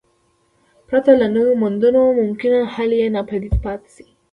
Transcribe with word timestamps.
پرته 0.87 1.11
له 1.21 1.27
نویو 1.35 1.53
موندنو 1.61 2.03
ممکن 2.19 2.51
حل 2.73 2.91
یې 2.99 3.07
ناپایده 3.15 3.57
پاتې 3.65 3.89
شي. 3.95 4.05